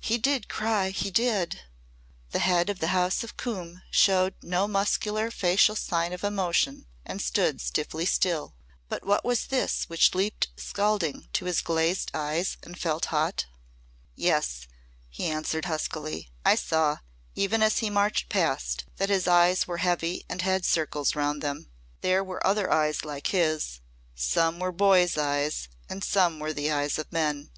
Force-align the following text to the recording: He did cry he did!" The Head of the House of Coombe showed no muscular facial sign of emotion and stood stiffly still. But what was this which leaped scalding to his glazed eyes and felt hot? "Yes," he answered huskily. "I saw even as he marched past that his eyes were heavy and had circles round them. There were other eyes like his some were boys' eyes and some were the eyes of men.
He 0.00 0.18
did 0.18 0.48
cry 0.48 0.90
he 0.90 1.08
did!" 1.08 1.60
The 2.32 2.40
Head 2.40 2.68
of 2.68 2.80
the 2.80 2.88
House 2.88 3.22
of 3.22 3.36
Coombe 3.36 3.82
showed 3.92 4.34
no 4.42 4.66
muscular 4.66 5.30
facial 5.30 5.76
sign 5.76 6.12
of 6.12 6.24
emotion 6.24 6.86
and 7.06 7.22
stood 7.22 7.60
stiffly 7.60 8.04
still. 8.04 8.56
But 8.88 9.06
what 9.06 9.24
was 9.24 9.46
this 9.46 9.84
which 9.88 10.12
leaped 10.12 10.48
scalding 10.56 11.28
to 11.34 11.44
his 11.44 11.60
glazed 11.60 12.10
eyes 12.12 12.56
and 12.64 12.76
felt 12.76 13.04
hot? 13.04 13.46
"Yes," 14.16 14.66
he 15.10 15.26
answered 15.26 15.66
huskily. 15.66 16.28
"I 16.44 16.56
saw 16.56 16.98
even 17.36 17.62
as 17.62 17.78
he 17.78 17.88
marched 17.88 18.28
past 18.28 18.86
that 18.96 19.10
his 19.10 19.28
eyes 19.28 19.68
were 19.68 19.76
heavy 19.78 20.24
and 20.28 20.42
had 20.42 20.64
circles 20.64 21.14
round 21.14 21.40
them. 21.40 21.70
There 22.00 22.24
were 22.24 22.44
other 22.44 22.68
eyes 22.68 23.04
like 23.04 23.28
his 23.28 23.78
some 24.16 24.58
were 24.58 24.72
boys' 24.72 25.16
eyes 25.16 25.68
and 25.88 26.02
some 26.02 26.40
were 26.40 26.52
the 26.52 26.72
eyes 26.72 26.98
of 26.98 27.12
men. 27.12 27.52